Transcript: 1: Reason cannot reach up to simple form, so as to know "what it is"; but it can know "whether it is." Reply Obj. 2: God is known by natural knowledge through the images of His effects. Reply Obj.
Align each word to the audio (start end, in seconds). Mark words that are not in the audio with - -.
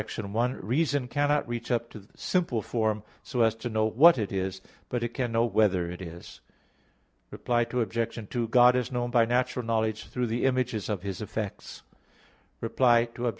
1: 0.01 0.57
Reason 0.65 1.07
cannot 1.07 1.47
reach 1.47 1.69
up 1.69 1.91
to 1.91 2.07
simple 2.15 2.63
form, 2.63 3.03
so 3.21 3.41
as 3.43 3.53
to 3.53 3.69
know 3.69 3.85
"what 3.85 4.17
it 4.17 4.31
is"; 4.31 4.59
but 4.89 5.03
it 5.03 5.13
can 5.13 5.31
know 5.31 5.45
"whether 5.45 5.91
it 5.91 6.01
is." 6.01 6.41
Reply 7.29 7.67
Obj. 7.71 8.27
2: 8.27 8.47
God 8.47 8.75
is 8.75 8.91
known 8.91 9.11
by 9.11 9.25
natural 9.25 9.63
knowledge 9.63 10.07
through 10.07 10.25
the 10.25 10.45
images 10.45 10.89
of 10.89 11.03
His 11.03 11.21
effects. 11.21 11.83
Reply 12.61 13.09
Obj. 13.15 13.29